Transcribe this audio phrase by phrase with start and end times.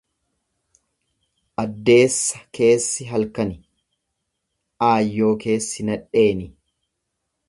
[1.63, 3.59] Addeessa keessi halkani,
[4.89, 6.49] aayyoo keessi nadheeni.